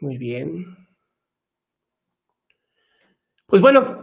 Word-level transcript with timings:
Muy 0.00 0.16
bien. 0.16 0.64
Pues 3.46 3.60
bueno, 3.60 4.02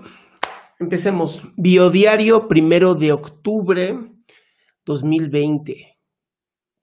empecemos. 0.79 1.41
Biodiario 1.55 2.47
primero 2.47 2.93
de 2.93 3.11
octubre 3.11 3.97
2020. 4.85 5.97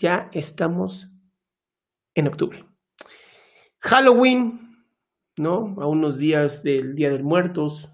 Ya 0.00 0.30
estamos 0.32 1.08
en 2.14 2.26
octubre. 2.26 2.64
Halloween, 3.78 4.84
¿no? 5.36 5.76
A 5.80 5.86
unos 5.86 6.18
días 6.18 6.64
del 6.64 6.96
Día 6.96 7.10
de 7.10 7.22
Muertos, 7.22 7.92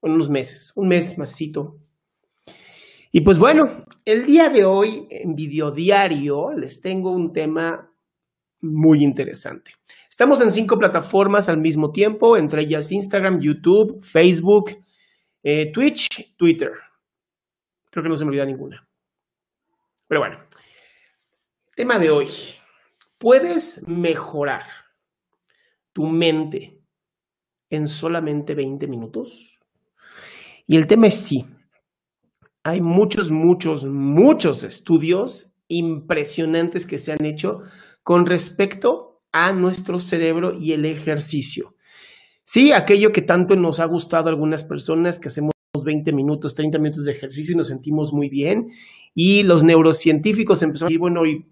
unos 0.00 0.28
meses, 0.28 0.72
un 0.74 0.88
mes 0.88 1.16
másito. 1.16 1.78
Y 3.12 3.20
pues 3.20 3.38
bueno, 3.38 3.84
el 4.04 4.26
día 4.26 4.48
de 4.48 4.64
hoy 4.64 5.06
en 5.10 5.36
Videodiario 5.36 6.52
les 6.52 6.80
tengo 6.80 7.12
un 7.12 7.32
tema 7.32 7.93
muy 8.64 9.02
interesante. 9.02 9.72
Estamos 10.08 10.40
en 10.40 10.50
cinco 10.50 10.78
plataformas 10.78 11.48
al 11.48 11.58
mismo 11.58 11.90
tiempo, 11.90 12.36
entre 12.36 12.62
ellas 12.62 12.90
Instagram, 12.90 13.38
YouTube, 13.40 14.02
Facebook, 14.02 14.70
eh, 15.42 15.70
Twitch, 15.72 16.34
Twitter. 16.36 16.70
Creo 17.90 18.02
que 18.02 18.08
no 18.08 18.16
se 18.16 18.24
me 18.24 18.30
olvida 18.30 18.46
ninguna. 18.46 18.86
Pero 20.08 20.20
bueno, 20.20 20.38
tema 21.76 21.98
de 21.98 22.10
hoy. 22.10 22.28
¿Puedes 23.18 23.86
mejorar 23.86 24.64
tu 25.92 26.04
mente 26.04 26.80
en 27.70 27.88
solamente 27.88 28.54
20 28.54 28.86
minutos? 28.86 29.58
Y 30.66 30.76
el 30.76 30.86
tema 30.86 31.06
es 31.06 31.20
sí. 31.20 31.44
Hay 32.62 32.80
muchos, 32.80 33.30
muchos, 33.30 33.86
muchos 33.86 34.64
estudios 34.64 35.50
impresionantes 35.68 36.86
que 36.86 36.98
se 36.98 37.12
han 37.12 37.24
hecho 37.24 37.60
con 38.04 38.26
respecto 38.26 39.22
a 39.32 39.52
nuestro 39.52 39.98
cerebro 39.98 40.56
y 40.56 40.72
el 40.72 40.84
ejercicio. 40.84 41.74
Sí, 42.44 42.70
aquello 42.70 43.10
que 43.10 43.22
tanto 43.22 43.56
nos 43.56 43.80
ha 43.80 43.86
gustado 43.86 44.26
a 44.26 44.30
algunas 44.30 44.62
personas, 44.62 45.18
que 45.18 45.28
hacemos 45.28 45.52
20 45.82 46.12
minutos, 46.12 46.54
30 46.54 46.78
minutos 46.78 47.06
de 47.06 47.12
ejercicio 47.12 47.54
y 47.54 47.56
nos 47.56 47.68
sentimos 47.68 48.12
muy 48.12 48.28
bien. 48.28 48.70
Y 49.14 49.42
los 49.42 49.64
neurocientíficos 49.64 50.62
empezaron 50.62 50.86
a 50.86 50.90
decir, 50.90 51.00
bueno, 51.00 51.26
¿y 51.26 51.46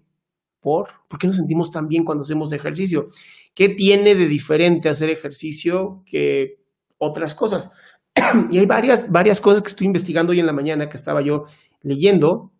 por? 0.61 0.89
¿Por 1.09 1.19
qué 1.19 1.27
nos 1.27 1.35
sentimos 1.35 1.71
tan 1.71 1.87
bien 1.87 2.05
cuando 2.05 2.23
hacemos 2.23 2.53
ejercicio? 2.53 3.09
¿Qué 3.55 3.69
tiene 3.69 4.15
de 4.15 4.27
diferente 4.27 4.87
hacer 4.87 5.09
ejercicio 5.09 6.03
que 6.05 6.59
otras 6.99 7.33
cosas? 7.33 7.71
y 8.51 8.59
hay 8.59 8.65
varias, 8.67 9.11
varias 9.11 9.41
cosas 9.41 9.63
que 9.63 9.69
estoy 9.69 9.87
investigando 9.87 10.31
hoy 10.31 10.39
en 10.39 10.45
la 10.45 10.53
mañana 10.53 10.87
que 10.87 10.97
estaba 10.97 11.21
yo 11.21 11.45
leyendo. 11.81 12.51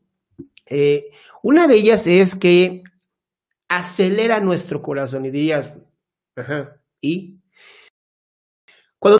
Eh, 0.65 1.03
una 1.43 1.67
de 1.67 1.75
ellas 1.75 2.07
es 2.07 2.35
que 2.35 2.83
acelera 3.77 4.39
nuestro 4.39 4.81
corazón 4.81 5.25
y 5.25 5.31
dirías, 5.31 5.73
¿y? 7.01 7.39
Cuando, 8.99 9.19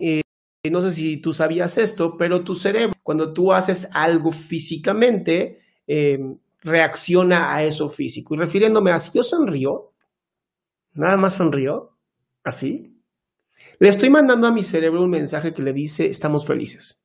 eh, 0.00 0.22
no 0.70 0.80
sé 0.82 0.90
si 0.90 1.16
tú 1.18 1.32
sabías 1.32 1.78
esto, 1.78 2.16
pero 2.16 2.44
tu 2.44 2.54
cerebro, 2.54 2.98
cuando 3.02 3.32
tú 3.32 3.52
haces 3.52 3.88
algo 3.92 4.32
físicamente, 4.32 5.60
eh, 5.86 6.18
reacciona 6.62 7.54
a 7.54 7.64
eso 7.64 7.88
físico. 7.88 8.34
Y 8.34 8.38
refiriéndome 8.38 8.92
a 8.92 8.98
si 8.98 9.10
yo 9.16 9.22
sonrío, 9.22 9.92
nada 10.92 11.16
más 11.16 11.34
sonrío, 11.34 11.96
así, 12.44 13.00
le 13.78 13.88
estoy 13.88 14.10
mandando 14.10 14.46
a 14.46 14.52
mi 14.52 14.62
cerebro 14.62 15.02
un 15.02 15.10
mensaje 15.10 15.54
que 15.54 15.62
le 15.62 15.72
dice, 15.72 16.06
estamos 16.06 16.46
felices. 16.46 17.02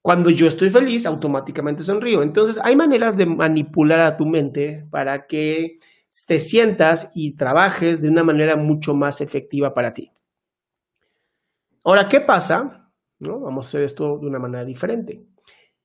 Cuando 0.00 0.30
yo 0.30 0.46
estoy 0.46 0.70
feliz, 0.70 1.06
automáticamente 1.06 1.82
sonrío. 1.84 2.22
Entonces, 2.22 2.58
hay 2.64 2.74
maneras 2.74 3.16
de 3.16 3.26
manipular 3.26 4.00
a 4.00 4.16
tu 4.16 4.26
mente 4.26 4.86
para 4.90 5.26
que 5.26 5.78
te 6.26 6.38
sientas 6.38 7.10
y 7.14 7.36
trabajes 7.36 8.02
de 8.02 8.08
una 8.08 8.22
manera 8.22 8.56
mucho 8.56 8.94
más 8.94 9.20
efectiva 9.20 9.72
para 9.72 9.94
ti. 9.94 10.12
Ahora, 11.84 12.06
¿qué 12.06 12.20
pasa? 12.20 12.90
¿No? 13.18 13.40
Vamos 13.40 13.64
a 13.64 13.68
hacer 13.68 13.82
esto 13.82 14.18
de 14.18 14.26
una 14.26 14.38
manera 14.38 14.64
diferente. 14.64 15.24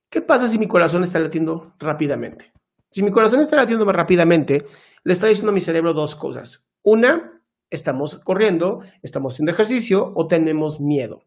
¿Qué 0.10 0.22
pasa 0.22 0.48
si 0.48 0.60
mi 0.60 0.68
corazón 0.68 1.04
está 1.04 1.20
latiendo 1.20 1.74
rápidamente? 1.80 2.52
Si 2.92 3.02
mi 3.04 3.12
corazón 3.12 3.40
está 3.40 3.56
latiendo 3.56 3.86
más 3.86 3.96
rápidamente, 3.96 4.66
le 5.04 5.14
está 5.14 5.28
diciendo 5.28 5.52
a 5.52 5.54
mi 5.54 5.62
cerebro 5.62 5.94
dos 5.94 6.16
cosas. 6.16 6.64
Una, 6.84 7.42
estamos 7.70 8.16
corriendo, 8.20 8.82
estamos 9.02 9.34
haciendo 9.34 9.52
ejercicio 9.52 10.12
o 10.16 10.28
tenemos 10.28 10.80
miedo. 10.80 11.24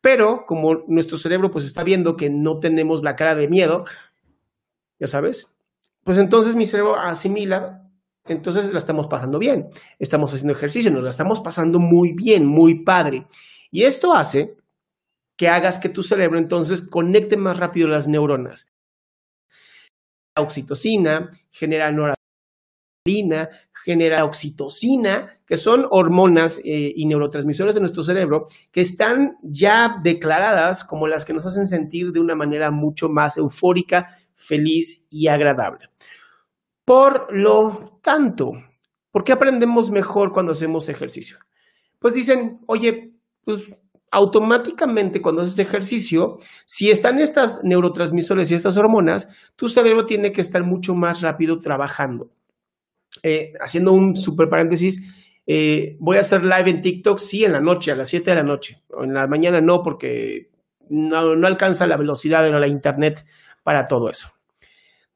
Pero 0.00 0.46
como 0.46 0.84
nuestro 0.86 1.18
cerebro 1.18 1.50
pues 1.50 1.64
está 1.64 1.82
viendo 1.82 2.16
que 2.16 2.30
no 2.30 2.60
tenemos 2.60 3.02
la 3.02 3.16
cara 3.16 3.34
de 3.34 3.48
miedo, 3.48 3.84
ya 4.98 5.06
sabes, 5.06 5.54
pues 6.02 6.18
entonces 6.18 6.56
mi 6.56 6.66
cerebro 6.66 6.96
asimila 6.96 7.83
entonces 8.26 8.72
la 8.72 8.78
estamos 8.78 9.06
pasando 9.06 9.38
bien. 9.38 9.68
Estamos 9.98 10.32
haciendo 10.32 10.52
ejercicio, 10.52 10.90
nos 10.90 11.02
la 11.02 11.10
estamos 11.10 11.40
pasando 11.40 11.78
muy 11.78 12.12
bien, 12.14 12.46
muy 12.46 12.82
padre. 12.82 13.26
Y 13.70 13.82
esto 13.82 14.14
hace 14.14 14.56
que 15.36 15.48
hagas 15.48 15.78
que 15.78 15.88
tu 15.88 16.02
cerebro 16.02 16.38
entonces 16.38 16.82
conecte 16.82 17.36
más 17.36 17.58
rápido 17.58 17.88
las 17.88 18.08
neuronas. 18.08 18.66
Oxitocina, 20.36 21.30
genera 21.50 21.92
noradrenalina, 21.92 23.50
genera 23.84 24.24
oxitocina, 24.24 25.38
que 25.46 25.56
son 25.56 25.86
hormonas 25.90 26.58
eh, 26.64 26.92
y 26.96 27.06
neurotransmisores 27.06 27.74
de 27.74 27.80
nuestro 27.80 28.02
cerebro 28.02 28.46
que 28.72 28.80
están 28.80 29.36
ya 29.42 30.00
declaradas 30.02 30.82
como 30.82 31.06
las 31.06 31.24
que 31.24 31.34
nos 31.34 31.44
hacen 31.44 31.66
sentir 31.66 32.10
de 32.12 32.20
una 32.20 32.34
manera 32.34 32.70
mucho 32.70 33.08
más 33.08 33.36
eufórica, 33.36 34.08
feliz 34.34 35.06
y 35.10 35.28
agradable. 35.28 35.90
Por 36.84 37.34
lo 37.34 37.98
tanto, 38.02 38.52
¿por 39.10 39.24
qué 39.24 39.32
aprendemos 39.32 39.90
mejor 39.90 40.32
cuando 40.32 40.52
hacemos 40.52 40.88
ejercicio? 40.88 41.38
Pues 41.98 42.14
dicen, 42.14 42.60
oye, 42.66 43.12
pues 43.44 43.80
automáticamente 44.10 45.20
cuando 45.20 45.42
haces 45.42 45.58
ejercicio, 45.58 46.38
si 46.66 46.90
están 46.90 47.18
estas 47.18 47.64
neurotransmisores 47.64 48.50
y 48.50 48.54
estas 48.54 48.76
hormonas, 48.76 49.28
tu 49.56 49.68
cerebro 49.68 50.06
tiene 50.06 50.30
que 50.30 50.40
estar 50.40 50.62
mucho 50.62 50.94
más 50.94 51.22
rápido 51.22 51.58
trabajando. 51.58 52.30
Eh, 53.22 53.52
haciendo 53.60 53.92
un 53.92 54.14
super 54.14 54.48
paréntesis, 54.48 55.40
eh, 55.46 55.96
voy 55.98 56.18
a 56.18 56.20
hacer 56.20 56.44
live 56.44 56.70
en 56.70 56.80
TikTok, 56.80 57.18
sí, 57.18 57.44
en 57.44 57.52
la 57.52 57.60
noche, 57.60 57.92
a 57.92 57.96
las 57.96 58.08
7 58.08 58.30
de 58.30 58.36
la 58.36 58.42
noche. 58.42 58.82
En 59.00 59.14
la 59.14 59.26
mañana 59.26 59.60
no, 59.60 59.82
porque 59.82 60.50
no, 60.88 61.34
no 61.34 61.46
alcanza 61.46 61.86
la 61.86 61.96
velocidad 61.96 62.44
de 62.44 62.52
la 62.52 62.68
internet 62.68 63.24
para 63.62 63.86
todo 63.86 64.10
eso. 64.10 64.33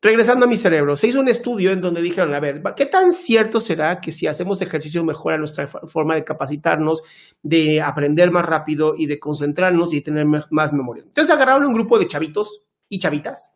Regresando 0.01 0.47
a 0.47 0.49
mi 0.49 0.57
cerebro, 0.57 0.97
se 0.97 1.09
hizo 1.09 1.21
un 1.21 1.29
estudio 1.29 1.73
en 1.73 1.81
donde 1.81 2.03
dijeron, 2.03 2.35
a 2.35 2.41
ver, 2.41 2.63
¿qué 2.77 2.87
tan 2.87 3.13
cierto 3.13 3.61
será 3.61 4.01
que 4.01 4.13
si 4.13 4.27
hacemos 4.27 4.63
ejercicio 4.63 5.05
mejora 5.05 5.39
nuestra 5.39 5.67
forma 5.67 6.15
de 6.15 6.25
capacitarnos, 6.25 7.03
de 7.43 7.83
aprender 7.83 8.31
más 8.31 8.45
rápido 8.45 8.95
y 8.97 9.07
de 9.07 9.19
concentrarnos 9.19 9.93
y 9.93 10.01
tener 10.01 10.27
más 10.27 10.73
memoria? 10.73 11.05
Entonces 11.05 11.33
agarraron 11.33 11.67
un 11.67 11.75
grupo 11.75 11.99
de 11.99 12.07
chavitos 12.07 12.63
y 12.89 12.99
chavitas 12.99 13.55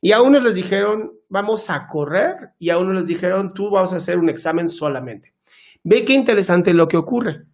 y 0.00 0.12
a 0.12 0.22
unos 0.22 0.42
les 0.42 0.54
dijeron, 0.54 1.12
vamos 1.28 1.70
a 1.70 1.86
correr 1.86 2.50
y 2.58 2.70
a 2.70 2.78
unos 2.78 2.94
les 2.94 3.06
dijeron, 3.06 3.52
tú 3.52 3.70
vas 3.70 3.92
a 3.92 3.96
hacer 3.96 4.18
un 4.18 4.28
examen 4.28 4.68
solamente. 4.68 5.34
Ve 5.82 6.04
qué 6.04 6.12
interesante 6.12 6.72
lo 6.72 6.86
que 6.88 6.96
ocurre. 6.96 7.44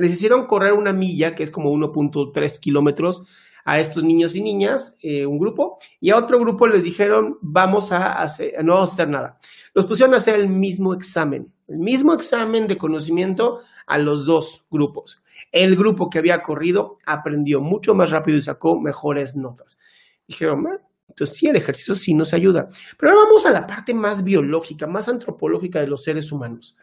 Les 0.00 0.12
hicieron 0.12 0.46
correr 0.46 0.72
una 0.72 0.92
milla, 0.92 1.34
que 1.34 1.42
es 1.42 1.50
como 1.50 1.70
1.3 1.72 2.58
kilómetros, 2.58 3.22
a 3.64 3.78
estos 3.78 4.02
niños 4.02 4.34
y 4.34 4.42
niñas, 4.42 4.96
eh, 5.02 5.26
un 5.26 5.38
grupo, 5.38 5.78
y 6.00 6.10
a 6.10 6.16
otro 6.16 6.38
grupo 6.38 6.66
les 6.66 6.82
dijeron, 6.82 7.38
vamos 7.42 7.92
a 7.92 8.12
hacer, 8.12 8.64
no 8.64 8.74
vamos 8.74 8.90
a 8.90 8.92
hacer 8.94 9.08
nada. 9.08 9.38
Los 9.74 9.86
pusieron 9.86 10.14
a 10.14 10.16
hacer 10.16 10.36
el 10.36 10.48
mismo 10.48 10.94
examen, 10.94 11.52
el 11.68 11.78
mismo 11.78 12.14
examen 12.14 12.66
de 12.66 12.78
conocimiento 12.78 13.60
a 13.86 13.98
los 13.98 14.24
dos 14.24 14.64
grupos. 14.70 15.22
El 15.52 15.76
grupo 15.76 16.08
que 16.08 16.18
había 16.18 16.42
corrido 16.42 16.98
aprendió 17.04 17.60
mucho 17.60 17.94
más 17.94 18.10
rápido 18.10 18.38
y 18.38 18.42
sacó 18.42 18.80
mejores 18.80 19.36
notas. 19.36 19.78
Dijeron, 20.26 20.66
entonces 21.08 21.36
sí, 21.36 21.48
el 21.48 21.56
ejercicio 21.56 21.94
sí 21.94 22.14
nos 22.14 22.32
ayuda. 22.32 22.68
Pero 22.96 23.12
ahora 23.12 23.24
vamos 23.24 23.46
a 23.46 23.50
la 23.50 23.66
parte 23.66 23.92
más 23.92 24.24
biológica, 24.24 24.86
más 24.86 25.08
antropológica 25.08 25.80
de 25.80 25.88
los 25.88 26.04
seres 26.04 26.32
humanos. 26.32 26.76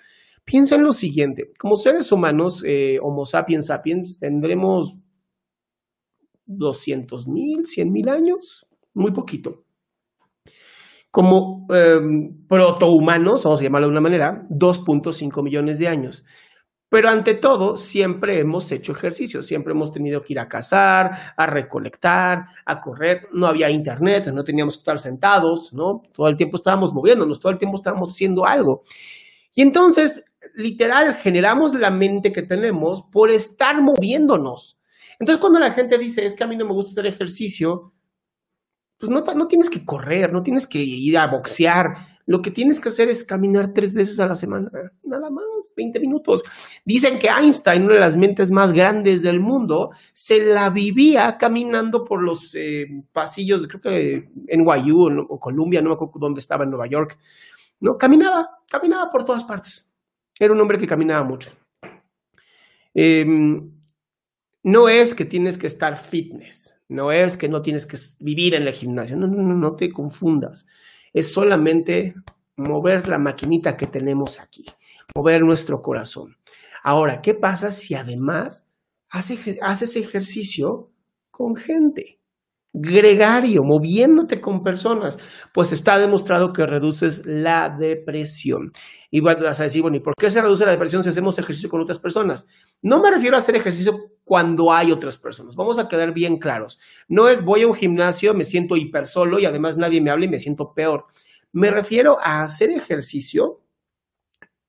Piensa 0.47 0.75
en 0.75 0.83
lo 0.83 0.93
siguiente, 0.93 1.51
como 1.59 1.75
seres 1.75 2.09
humanos, 2.09 2.63
eh, 2.65 2.99
Homo 3.01 3.25
sapiens 3.25 3.65
sapiens, 3.65 4.17
tendremos 4.17 4.95
200 6.45 7.27
mil, 7.27 7.65
100 7.65 7.91
mil 7.91 8.07
años, 8.07 8.65
muy 8.93 9.11
poquito. 9.11 9.65
Como 11.11 11.67
em, 11.69 12.47
protohumanos, 12.47 13.43
vamos 13.43 13.59
a 13.59 13.63
llamarlo 13.63 13.87
de 13.87 13.91
una 13.91 13.99
manera, 13.99 14.45
2.5 14.49 15.43
millones 15.43 15.79
de 15.79 15.89
años. 15.89 16.23
Pero 16.87 17.09
ante 17.09 17.33
todo, 17.33 17.75
siempre 17.75 18.39
hemos 18.39 18.71
hecho 18.71 18.93
ejercicio, 18.93 19.43
siempre 19.43 19.73
hemos 19.73 19.91
tenido 19.91 20.21
que 20.21 20.31
ir 20.31 20.39
a 20.39 20.47
cazar, 20.47 21.11
a 21.35 21.45
recolectar, 21.45 22.45
a 22.65 22.79
correr. 22.79 23.27
No 23.33 23.47
había 23.47 23.69
internet, 23.69 24.27
no 24.33 24.45
teníamos 24.45 24.75
que 24.75 24.79
estar 24.79 24.97
sentados, 24.97 25.73
¿no? 25.73 26.03
Todo 26.13 26.29
el 26.29 26.37
tiempo 26.37 26.55
estábamos 26.55 26.93
moviéndonos, 26.93 27.41
todo 27.41 27.51
el 27.51 27.57
tiempo 27.57 27.75
estábamos 27.75 28.11
haciendo 28.11 28.45
algo. 28.45 28.83
Y 29.53 29.63
entonces, 29.63 30.23
literal, 30.55 31.15
generamos 31.15 31.73
la 31.73 31.91
mente 31.91 32.31
que 32.31 32.43
tenemos 32.43 33.03
por 33.11 33.31
estar 33.31 33.81
moviéndonos. 33.81 34.77
Entonces, 35.19 35.39
cuando 35.39 35.59
la 35.59 35.71
gente 35.71 35.97
dice, 35.97 36.25
es 36.25 36.35
que 36.35 36.43
a 36.43 36.47
mí 36.47 36.55
no 36.55 36.65
me 36.65 36.73
gusta 36.73 36.91
hacer 36.91 37.07
ejercicio, 37.07 37.93
pues 38.99 39.11
no, 39.11 39.21
no 39.21 39.47
tienes 39.47 39.69
que 39.69 39.85
correr, 39.85 40.33
no 40.33 40.41
tienes 40.41 40.65
que 40.65 40.79
ir 40.79 41.17
a 41.17 41.27
boxear. 41.27 41.95
Lo 42.25 42.41
que 42.41 42.51
tienes 42.51 42.79
que 42.79 42.89
hacer 42.89 43.09
es 43.09 43.23
caminar 43.23 43.73
tres 43.73 43.93
veces 43.93 44.19
a 44.19 44.25
la 44.25 44.35
semana, 44.35 44.69
nada 45.03 45.29
más, 45.29 45.73
20 45.75 45.99
minutos. 45.99 46.43
Dicen 46.83 47.19
que 47.19 47.29
Einstein, 47.29 47.83
una 47.83 47.93
de 47.93 47.99
las 47.99 48.17
mentes 48.17 48.51
más 48.51 48.73
grandes 48.73 49.21
del 49.21 49.39
mundo, 49.39 49.91
se 50.13 50.43
la 50.43 50.69
vivía 50.69 51.37
caminando 51.37 52.03
por 52.03 52.21
los 52.21 52.53
eh, 52.55 52.87
pasillos, 53.13 53.65
creo 53.67 53.81
que 53.81 54.29
en 54.47 54.61
NYU 54.61 55.25
o 55.29 55.39
Columbia, 55.39 55.81
no 55.81 55.89
me 55.89 55.95
acuerdo 55.95 56.19
dónde 56.19 56.39
estaba 56.39 56.65
en 56.65 56.71
Nueva 56.71 56.87
York. 56.87 57.17
No, 57.79 57.97
caminaba, 57.97 58.49
caminaba 58.69 59.09
por 59.09 59.23
todas 59.23 59.43
partes. 59.43 59.89
Era 60.39 60.53
un 60.53 60.61
hombre 60.61 60.77
que 60.77 60.87
caminaba 60.87 61.23
mucho. 61.23 61.51
Em, 62.93 63.71
no 64.63 64.89
es 64.89 65.15
que 65.15 65.25
tienes 65.25 65.57
que 65.57 65.67
estar 65.67 65.97
fitness, 65.97 66.81
no 66.89 67.11
es 67.11 67.37
que 67.37 67.47
no 67.47 67.61
tienes 67.61 67.85
que 67.85 67.97
vivir 68.19 68.55
en 68.55 68.65
la 68.65 68.71
gimnasia, 68.71 69.15
no, 69.15 69.27
no, 69.27 69.41
no, 69.41 69.55
no 69.55 69.75
te 69.75 69.91
confundas. 69.91 70.67
Es 71.13 71.31
solamente 71.31 72.15
mover 72.55 73.07
la 73.07 73.19
maquinita 73.19 73.77
que 73.77 73.87
tenemos 73.87 74.39
aquí, 74.39 74.65
mover 75.15 75.41
nuestro 75.41 75.81
corazón. 75.81 76.37
Ahora, 76.83 77.21
¿qué 77.21 77.33
pasa 77.33 77.71
si 77.71 77.95
además 77.95 78.67
haces 79.09 79.95
ejercicio 79.95 80.91
con 81.31 81.55
gente? 81.55 82.19
Gregario, 82.73 83.63
moviéndote 83.63 84.39
con 84.39 84.61
personas, 84.61 85.17
pues 85.53 85.71
está 85.71 85.97
demostrado 85.99 86.53
que 86.53 86.65
reduces 86.65 87.23
la 87.25 87.75
depresión. 87.77 88.71
Y 89.09 89.21
vas 89.21 89.59
a 89.59 89.63
decir, 89.63 89.81
bueno, 89.81 89.97
¿y 89.97 90.01
por 90.01 90.13
qué 90.15 90.29
se 90.29 90.41
reduce 90.41 90.65
la 90.65 90.71
depresión 90.71 91.03
si 91.03 91.09
hacemos 91.09 91.39
ejercicio 91.39 91.69
con 91.69 91.81
otras 91.81 91.99
personas? 91.99 92.47
No 92.81 92.99
me 93.01 93.09
refiero 93.09 93.35
a 93.35 93.39
hacer 93.39 93.55
ejercicio 93.55 93.93
cuando 94.23 94.73
hay 94.73 94.91
otras 94.91 95.17
personas. 95.17 95.55
Vamos 95.55 95.79
a 95.79 95.87
quedar 95.87 96.13
bien 96.13 96.37
claros. 96.37 96.79
No 97.07 97.29
es 97.29 97.43
voy 97.43 97.63
a 97.63 97.67
un 97.67 97.73
gimnasio, 97.73 98.33
me 98.33 98.43
siento 98.43 98.75
hiper 98.75 99.07
solo 99.07 99.39
y 99.39 99.45
además 99.45 99.77
nadie 99.77 100.01
me 100.01 100.11
habla 100.11 100.25
y 100.25 100.29
me 100.29 100.39
siento 100.39 100.73
peor. 100.75 101.05
Me 101.53 101.71
refiero 101.71 102.17
a 102.21 102.43
hacer 102.43 102.69
ejercicio 102.69 103.61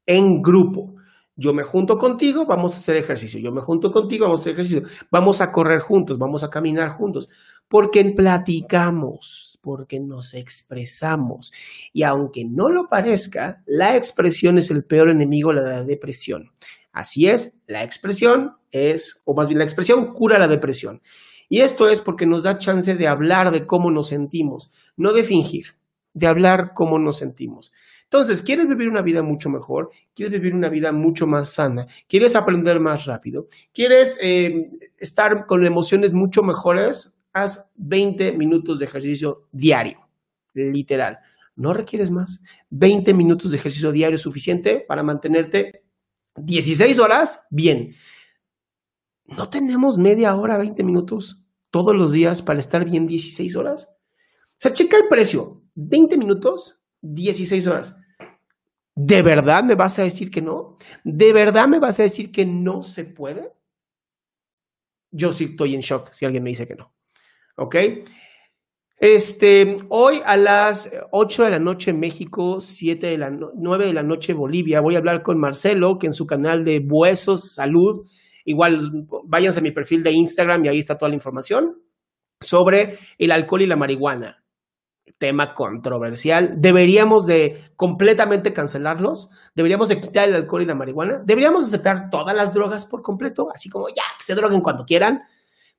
en 0.07 0.41
grupo. 0.41 0.98
Yo 1.41 1.55
me 1.55 1.63
junto 1.63 1.97
contigo, 1.99 2.47
vamos 2.47 2.75
a 2.75 2.79
hacer 2.79 2.97
ejercicio. 2.97 3.39
Yo 3.39 3.53
me 3.53 3.61
junto 3.61 3.93
contigo, 3.93 4.25
vamos 4.25 4.41
a 4.41 4.43
hacer 4.43 4.53
ejercicio. 4.55 4.83
Vamos 5.09 5.41
a 5.41 5.53
correr 5.53 5.79
juntos, 5.79 6.19
vamos 6.19 6.43
a 6.43 6.51
caminar 6.51 6.91
juntos. 6.91 7.29
Porque 7.69 8.05
platicamos, 8.07 9.57
porque 9.63 10.01
nos 10.01 10.35
expresamos. 10.35 11.53
Y 11.93 12.03
aunque 12.03 12.45
no 12.45 12.71
lo 12.71 12.89
parezca, 12.89 13.63
la 13.67 13.97
expresión 13.97 14.59
es 14.59 14.73
el 14.73 14.83
peor 14.83 15.11
enemigo 15.11 15.55
de 15.55 15.63
la 15.63 15.85
depresión. 15.85 16.51
Así 16.91 17.29
es, 17.29 17.57
la 17.69 17.85
expresión 17.85 18.57
es, 18.73 19.23
o 19.25 19.33
más 19.33 19.47
bien 19.47 19.59
la 19.59 19.65
expresión 19.65 20.13
cura 20.13 20.41
la 20.41 20.49
depresión. 20.49 21.01
Y 21.49 21.61
esto 21.61 21.89
es 21.89 22.01
porque 22.01 22.27
nos 22.27 22.43
da 22.43 22.59
chance 22.59 22.97
de 22.97 23.07
hablar 23.07 23.53
de 23.53 23.65
cómo 23.65 23.93
nos 23.93 24.09
sentimos, 24.09 24.73
no 24.97 25.13
de 25.13 25.23
fingir, 25.23 25.77
de 26.15 26.27
hablar 26.27 26.73
cómo 26.75 26.99
nos 26.99 27.19
sentimos. 27.19 27.71
Entonces, 28.11 28.41
¿quieres 28.41 28.67
vivir 28.67 28.89
una 28.89 29.03
vida 29.03 29.23
mucho 29.23 29.51
mejor? 29.51 29.91
¿Quieres 30.15 30.33
vivir 30.33 30.55
una 30.55 30.71
vida 30.71 30.93
mucho 30.93 31.27
más 31.27 31.51
sana? 31.51 31.87
¿Quieres 32.09 32.35
aprender 32.37 32.81
más 32.81 33.05
rápido? 33.05 33.49
¿Quieres 33.75 34.17
eh, 34.23 34.71
estar 34.97 35.45
con 35.45 35.67
emociones 35.67 36.15
mucho 36.15 36.43
mejores? 36.43 37.13
Haz 37.35 37.71
20 37.77 38.33
minutos 38.33 38.79
de 38.79 38.87
ejercicio 38.87 39.49
diario, 39.53 40.09
literal. 40.55 41.19
No 41.55 41.75
requieres 41.75 42.11
más. 42.11 42.41
20 42.71 43.13
minutos 43.13 43.51
de 43.51 43.59
ejercicio 43.59 43.93
diario 43.93 44.17
es 44.17 44.23
suficiente 44.23 44.83
para 44.89 45.03
mantenerte 45.03 45.83
16 46.37 46.99
horas 47.01 47.43
bien. 47.51 47.95
¿No 49.27 49.51
tenemos 49.51 49.99
media 49.99 50.35
hora, 50.35 50.57
20 50.57 50.83
minutos 50.83 51.45
todos 51.71 51.95
los 51.95 52.13
días 52.13 52.41
para 52.41 52.59
estar 52.59 52.87
bien 52.87 53.07
16 53.07 53.55
horas? 53.57 53.95
O 54.53 54.57
sea, 54.57 54.73
checa 54.73 54.97
el 54.97 55.09
precio. 55.09 55.63
20 55.75 56.17
minutos 56.17 56.81
16 57.03 57.67
horas. 57.67 57.98
¿De 59.01 59.23
verdad 59.23 59.63
me 59.63 59.77
vas 59.77 59.97
a 60.01 60.03
decir 60.03 60.29
que 60.29 60.43
no? 60.43 60.77
¿De 61.05 61.33
verdad 61.33 61.69
me 61.69 61.79
vas 61.79 62.01
a 62.01 62.03
decir 62.03 62.33
que 62.33 62.45
no 62.45 62.83
se 62.83 63.05
puede? 63.05 63.53
Yo 65.13 65.31
sí 65.31 65.45
estoy 65.51 65.77
en 65.77 65.83
shock 65.83 66.11
si 66.11 66.27
alguien 66.27 66.43
me 66.43 66.51
dice 66.51 66.67
que 66.67 66.75
no. 66.75 66.93
¿Ok? 67.55 67.77
Este, 68.97 69.79
hoy 69.89 70.21
a 70.25 70.37
las 70.37 70.91
8 71.13 71.45
de 71.45 71.51
la 71.51 71.61
noche 71.61 71.93
en 71.93 72.01
México, 72.01 72.61
7 72.61 73.07
de 73.07 73.19
la 73.19 73.31
9 73.31 73.87
de 73.87 73.93
la 73.93 74.03
noche 74.03 74.33
en 74.33 74.39
Bolivia, 74.39 74.81
voy 74.81 74.97
a 74.97 74.99
hablar 74.99 75.23
con 75.23 75.39
Marcelo, 75.39 75.97
que 76.01 76.09
en 76.09 76.13
su 76.13 76.27
canal 76.27 76.65
de 76.65 76.85
Huesos 76.85 77.55
Salud, 77.55 78.05
igual 78.45 78.81
váyanse 79.29 79.61
a 79.61 79.63
mi 79.63 79.71
perfil 79.71 80.03
de 80.03 80.11
Instagram 80.11 80.65
y 80.65 80.69
ahí 80.71 80.79
está 80.81 80.99
toda 80.99 81.11
la 81.11 81.15
información 81.15 81.81
sobre 82.41 82.95
el 83.17 83.31
alcohol 83.31 83.63
y 83.63 83.67
la 83.69 83.77
marihuana 83.77 84.43
tema 85.19 85.55
controversial. 85.55 86.55
¿Deberíamos 86.59 87.27
de 87.27 87.59
completamente 87.77 88.53
cancelarlos? 88.53 89.31
¿Deberíamos 89.55 89.89
de 89.89 90.01
quitar 90.01 90.29
el 90.29 90.35
alcohol 90.35 90.63
y 90.63 90.67
la 90.67 90.75
marihuana? 90.75 91.23
¿Deberíamos 91.25 91.65
aceptar 91.65 92.11
todas 92.11 92.35
las 92.35 92.53
drogas 92.53 92.87
por 92.87 93.03
completo? 93.03 93.49
Así 93.53 93.69
como 93.69 93.89
ya, 93.89 94.03
que 94.19 94.25
se 94.25 94.35
droguen 94.35 94.61
cuando 94.61 94.85
quieran. 94.85 95.23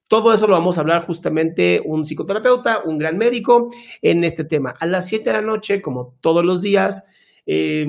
Todo 0.07 0.33
eso 0.33 0.47
lo 0.47 0.53
vamos 0.53 0.77
a 0.77 0.81
hablar 0.81 1.05
justamente 1.05 1.81
un 1.85 2.03
psicoterapeuta, 2.03 2.81
un 2.85 2.97
gran 2.97 3.17
médico 3.17 3.69
en 4.01 4.23
este 4.23 4.43
tema. 4.43 4.73
A 4.79 4.87
las 4.87 5.07
7 5.07 5.23
de 5.23 5.33
la 5.33 5.41
noche, 5.41 5.81
como 5.81 6.15
todos 6.19 6.43
los 6.43 6.61
días, 6.61 7.03
eh, 7.45 7.85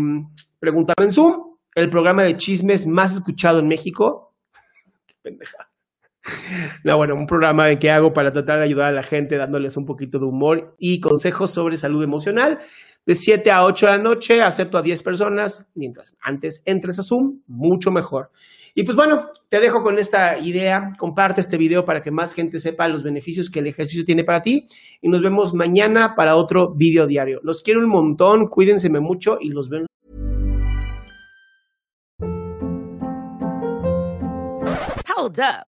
Pregúntame 0.61 1.07
en 1.07 1.11
Zoom, 1.11 1.57
el 1.75 1.89
programa 1.89 2.23
de 2.23 2.37
chismes 2.37 2.87
más 2.87 3.15
escuchado 3.15 3.61
en 3.61 3.69
México. 3.69 4.35
Qué 5.07 5.15
pendeja. 5.23 5.70
No, 6.85 6.97
bueno, 6.97 7.15
un 7.15 7.27
programa 7.27 7.75
que 7.77 7.91
hago 7.91 8.13
para 8.13 8.33
tratar 8.33 8.59
de 8.59 8.65
ayudar 8.65 8.89
a 8.89 8.93
la 8.93 9.03
gente 9.03 9.37
dándoles 9.37 9.77
un 9.77 9.85
poquito 9.85 10.19
de 10.19 10.27
humor 10.27 10.75
y 10.79 11.01
consejos 11.01 11.51
sobre 11.51 11.77
salud 11.77 12.03
emocional. 12.03 12.59
De 13.07 13.15
7 13.15 13.51
a 13.51 13.65
8 13.65 13.87
de 13.87 13.93
la 13.93 14.03
noche, 14.03 14.43
acepto 14.43 14.77
a 14.77 14.83
10 14.83 15.03
personas, 15.03 15.71
mientras 15.75 16.17
antes 16.23 16.63
entres 16.67 16.99
a 16.99 17.03
Zoom, 17.03 17.41
mucho 17.47 17.91
mejor. 17.91 18.31
Y 18.75 18.85
pues 18.85 18.95
bueno, 18.95 19.29
te 19.49 19.59
dejo 19.59 19.83
con 19.83 19.99
esta 19.99 20.39
idea, 20.39 20.91
comparte 20.99 21.41
este 21.41 21.57
video 21.57 21.85
para 21.85 22.03
que 22.03 22.11
más 22.11 22.35
gente 22.35 22.61
sepa 22.61 22.89
los 22.89 23.03
beneficios 23.03 23.51
que 23.51 23.61
el 23.61 23.67
ejercicio 23.67 24.05
tiene 24.05 24.23
para 24.23 24.43
ti 24.43 24.67
y 25.01 25.09
nos 25.09 25.23
vemos 25.23 25.55
mañana 25.55 26.15
para 26.15 26.37
otro 26.37 26.75
video 26.77 27.07
diario. 27.07 27.41
Los 27.43 27.63
quiero 27.63 27.81
un 27.81 27.89
montón, 27.89 28.47
cuídense 28.49 28.91
mucho 28.91 29.39
y 29.41 29.49
los 29.49 29.69
veo. 29.69 29.87
Hold 35.17 35.39
up. 35.41 35.70